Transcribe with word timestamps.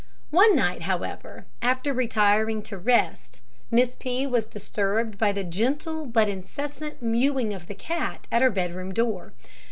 One 0.31 0.55
night, 0.55 0.81
however, 0.81 1.45
after 1.61 1.93
retiring 1.93 2.63
to 2.63 2.77
rest, 2.79 3.41
Miss 3.69 3.95
P 3.95 4.25
was 4.25 4.47
disturbed 4.47 5.19
by 5.19 5.31
the 5.31 5.43
gentle 5.43 6.07
but 6.07 6.27
incessant 6.27 7.03
mewing 7.03 7.53
of 7.53 7.67
the 7.67 7.75
cat 7.75 8.25
at 8.31 8.41
her 8.41 8.49
bed 8.49 8.73
room 8.73 8.95
door. 8.95 9.33